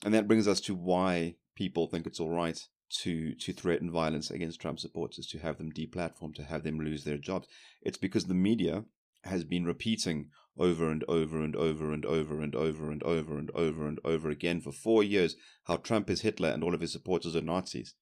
And 0.04 0.14
that 0.14 0.28
brings 0.28 0.46
us 0.46 0.60
to 0.62 0.74
why 0.74 1.36
people 1.56 1.86
think 1.86 2.06
it's 2.06 2.20
all 2.20 2.30
right 2.30 2.60
to 3.00 3.34
to 3.34 3.52
threaten 3.52 3.90
violence 3.90 4.30
against 4.30 4.60
Trump 4.60 4.80
supporters, 4.80 5.26
to 5.26 5.38
have 5.38 5.58
them 5.58 5.72
deplatformed, 5.72 6.34
to 6.36 6.44
have 6.44 6.62
them 6.62 6.78
lose 6.78 7.04
their 7.04 7.18
jobs. 7.18 7.46
It's 7.82 7.98
because 7.98 8.26
the 8.26 8.34
media 8.34 8.84
has 9.24 9.44
been 9.44 9.64
repeating 9.64 10.30
over 10.56 10.90
and 10.90 11.04
over 11.08 11.42
and 11.42 11.54
over 11.54 11.92
and 11.92 12.04
over 12.04 12.40
and 12.40 12.54
over 12.54 12.90
and 12.90 13.02
over 13.02 13.38
and 13.38 13.50
over 13.54 13.86
and 13.86 14.00
over 14.04 14.30
again 14.30 14.60
for 14.60 14.72
four 14.72 15.04
years 15.04 15.36
how 15.64 15.76
Trump 15.76 16.10
is 16.10 16.22
Hitler 16.22 16.48
and 16.48 16.64
all 16.64 16.74
of 16.74 16.80
his 16.80 16.92
supporters 16.92 17.36
are 17.36 17.40
Nazis. 17.40 17.94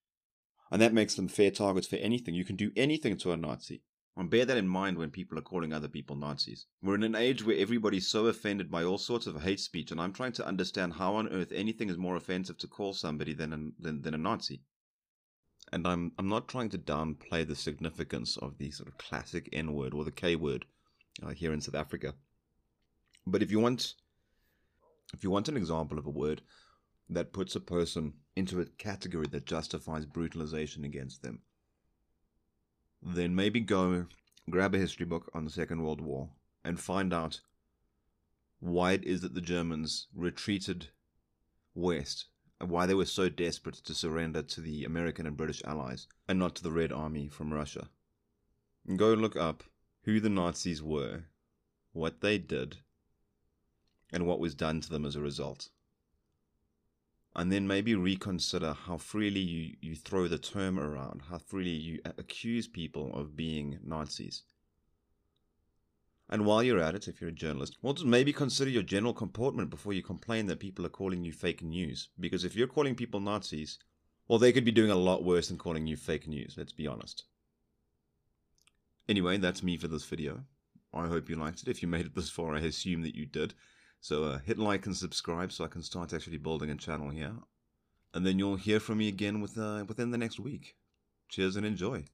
And 0.70 0.80
that 0.82 0.94
makes 0.94 1.14
them 1.14 1.28
fair 1.28 1.50
targets 1.50 1.86
for 1.86 1.96
anything. 1.96 2.34
You 2.34 2.44
can 2.44 2.56
do 2.56 2.72
anything 2.76 3.16
to 3.18 3.32
a 3.32 3.36
Nazi. 3.36 3.82
And 4.16 4.30
bear 4.30 4.46
that 4.46 4.56
in 4.56 4.66
mind 4.66 4.96
when 4.96 5.10
people 5.10 5.38
are 5.38 5.42
calling 5.42 5.72
other 5.72 5.88
people 5.88 6.16
Nazis. 6.16 6.66
We're 6.82 6.94
in 6.94 7.02
an 7.02 7.14
age 7.14 7.44
where 7.44 7.58
everybody's 7.58 8.08
so 8.08 8.26
offended 8.28 8.70
by 8.70 8.82
all 8.82 8.98
sorts 8.98 9.26
of 9.26 9.42
hate 9.42 9.60
speech, 9.60 9.90
and 9.90 10.00
I'm 10.00 10.12
trying 10.14 10.32
to 10.32 10.46
understand 10.46 10.94
how 10.94 11.16
on 11.16 11.28
earth 11.28 11.52
anything 11.52 11.90
is 11.90 11.98
more 11.98 12.16
offensive 12.16 12.56
to 12.58 12.66
call 12.66 12.94
somebody 12.94 13.34
than 13.34 13.52
a, 13.52 13.82
than, 13.82 14.02
than 14.02 14.14
a 14.14 14.18
Nazi. 14.18 14.62
and 15.72 15.86
I'm 15.86 16.12
I'm 16.18 16.28
not 16.28 16.48
trying 16.48 16.70
to 16.70 16.78
downplay 16.78 17.46
the 17.46 17.56
significance 17.56 18.36
of 18.36 18.58
the 18.58 18.70
sort 18.70 18.88
of 18.88 18.98
classic 18.98 19.48
N 19.52 19.72
word 19.72 19.94
or 19.94 20.04
the 20.04 20.12
K 20.12 20.36
word 20.36 20.64
uh, 21.22 21.30
here 21.30 21.52
in 21.52 21.60
South 21.60 21.74
Africa. 21.74 22.14
But 23.26 23.42
if 23.42 23.50
you 23.50 23.60
want 23.60 23.94
if 25.12 25.22
you 25.24 25.30
want 25.30 25.48
an 25.48 25.56
example 25.56 25.98
of 25.98 26.06
a 26.06 26.10
word 26.10 26.42
that 27.08 27.32
puts 27.32 27.54
a 27.54 27.60
person 27.60 28.12
into 28.34 28.60
a 28.60 28.66
category 28.66 29.26
that 29.30 29.46
justifies 29.46 30.04
brutalization 30.06 30.84
against 30.84 31.22
them, 31.22 31.40
then 33.02 33.34
maybe 33.34 33.60
go 33.60 34.06
grab 34.48 34.74
a 34.74 34.78
history 34.78 35.06
book 35.06 35.30
on 35.34 35.44
the 35.44 35.50
Second 35.50 35.82
World 35.82 36.00
War 36.00 36.30
and 36.64 36.80
find 36.80 37.12
out 37.12 37.40
why 38.60 38.92
it 38.92 39.04
is 39.04 39.20
that 39.20 39.34
the 39.34 39.40
Germans 39.40 40.08
retreated 40.14 40.88
west 41.74 42.26
and 42.60 42.70
why 42.70 42.86
they 42.86 42.94
were 42.94 43.04
so 43.04 43.28
desperate 43.28 43.76
to 43.76 43.94
surrender 43.94 44.42
to 44.42 44.60
the 44.60 44.84
American 44.84 45.26
and 45.26 45.36
British 45.36 45.62
allies 45.64 46.06
and 46.28 46.38
not 46.38 46.54
to 46.56 46.62
the 46.62 46.72
Red 46.72 46.92
Army 46.92 47.28
from 47.28 47.52
Russia. 47.52 47.88
Go 48.96 49.14
look 49.14 49.36
up 49.36 49.64
who 50.04 50.20
the 50.20 50.28
Nazis 50.28 50.82
were, 50.82 51.24
what 51.92 52.20
they 52.20 52.38
did, 52.38 52.78
and 54.12 54.26
what 54.26 54.40
was 54.40 54.54
done 54.54 54.80
to 54.80 54.88
them 54.88 55.04
as 55.04 55.16
a 55.16 55.20
result. 55.20 55.68
And 57.38 57.52
then 57.52 57.66
maybe 57.66 57.94
reconsider 57.94 58.72
how 58.72 58.96
freely 58.96 59.40
you, 59.40 59.76
you 59.82 59.94
throw 59.94 60.26
the 60.26 60.38
term 60.38 60.80
around, 60.80 61.20
how 61.28 61.36
freely 61.36 61.70
you 61.70 62.00
accuse 62.16 62.66
people 62.66 63.14
of 63.14 63.36
being 63.36 63.78
Nazis. 63.84 64.42
And 66.30 66.46
while 66.46 66.62
you're 66.62 66.80
at 66.80 66.94
it, 66.94 67.08
if 67.08 67.20
you're 67.20 67.28
a 67.28 67.34
journalist, 67.34 67.76
well, 67.82 67.94
maybe 68.04 68.32
consider 68.32 68.70
your 68.70 68.82
general 68.82 69.12
comportment 69.12 69.68
before 69.68 69.92
you 69.92 70.02
complain 70.02 70.46
that 70.46 70.60
people 70.60 70.86
are 70.86 70.88
calling 70.88 71.24
you 71.24 71.32
fake 71.32 71.62
news. 71.62 72.08
Because 72.18 72.42
if 72.42 72.56
you're 72.56 72.66
calling 72.66 72.94
people 72.94 73.20
Nazis, 73.20 73.78
well, 74.26 74.38
they 74.38 74.50
could 74.50 74.64
be 74.64 74.72
doing 74.72 74.90
a 74.90 74.96
lot 74.96 75.22
worse 75.22 75.48
than 75.48 75.58
calling 75.58 75.86
you 75.86 75.96
fake 75.96 76.26
news, 76.26 76.54
let's 76.56 76.72
be 76.72 76.86
honest. 76.86 77.24
Anyway, 79.10 79.36
that's 79.36 79.62
me 79.62 79.76
for 79.76 79.88
this 79.88 80.04
video. 80.06 80.40
I 80.92 81.06
hope 81.06 81.28
you 81.28 81.36
liked 81.36 81.62
it. 81.62 81.68
If 81.68 81.82
you 81.82 81.88
made 81.88 82.06
it 82.06 82.14
this 82.14 82.30
far, 82.30 82.54
I 82.54 82.60
assume 82.60 83.02
that 83.02 83.14
you 83.14 83.26
did. 83.26 83.52
So 84.06 84.22
uh, 84.22 84.38
hit 84.38 84.56
like 84.56 84.86
and 84.86 84.96
subscribe 84.96 85.50
so 85.50 85.64
I 85.64 85.66
can 85.66 85.82
start 85.82 86.12
actually 86.14 86.36
building 86.38 86.70
a 86.70 86.76
channel 86.76 87.10
here. 87.10 87.34
And 88.14 88.24
then 88.24 88.38
you'll 88.38 88.54
hear 88.54 88.78
from 88.78 88.98
me 88.98 89.08
again 89.08 89.40
with, 89.40 89.58
uh, 89.58 89.84
within 89.88 90.12
the 90.12 90.16
next 90.16 90.38
week. 90.38 90.76
Cheers 91.28 91.56
and 91.56 91.66
enjoy. 91.66 92.04